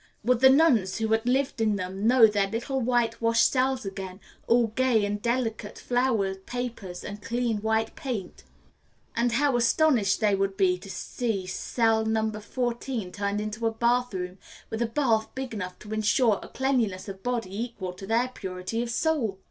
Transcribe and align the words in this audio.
Would 0.23 0.39
the 0.39 0.49
nuns 0.49 0.97
who 0.97 1.09
had 1.09 1.27
lived 1.27 1.61
in 1.61 1.75
them 1.75 2.07
know 2.07 2.25
their 2.25 2.47
little 2.49 2.81
white 2.81 3.21
washed 3.21 3.51
cells 3.51 3.85
again, 3.85 4.19
all 4.47 4.69
gay 4.69 5.07
with 5.07 5.21
delicate 5.21 5.77
flower 5.77 6.33
papers 6.33 7.03
and 7.03 7.21
clean 7.21 7.59
white 7.61 7.95
paint? 7.95 8.43
And 9.15 9.33
how 9.33 9.55
astonished 9.57 10.19
they 10.19 10.33
would 10.33 10.57
be 10.57 10.79
to 10.79 10.89
see 10.89 11.45
cell 11.45 12.03
No. 12.03 12.31
14 12.31 13.11
turned 13.11 13.39
into 13.39 13.67
a 13.67 13.71
bathroom, 13.71 14.39
with 14.71 14.81
a 14.81 14.87
bath 14.87 15.29
big 15.35 15.53
enough 15.53 15.77
to 15.77 15.93
insure 15.93 16.39
a 16.41 16.47
cleanliness 16.47 17.07
of 17.07 17.21
body 17.21 17.65
equal 17.65 17.93
to 17.93 18.07
their 18.07 18.29
purity 18.29 18.81
of 18.81 18.89
soul! 18.89 19.37